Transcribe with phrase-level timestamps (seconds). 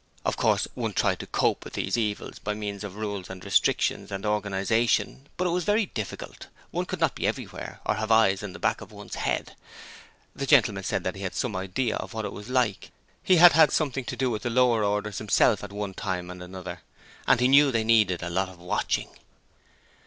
[0.25, 4.11] Of course one tried to cope with these evils by means of rules and restrictions
[4.11, 8.41] and organization, but it was very difficult one could not be everywhere or have eyes
[8.41, 9.55] at the back of one's head.
[10.35, 12.89] The gentleman said that he had some idea of what it was like:
[13.21, 16.41] he had had something to do with the lower orders himself at one time and
[16.41, 16.81] another,
[17.27, 19.09] and he knew they needed a lot of watching.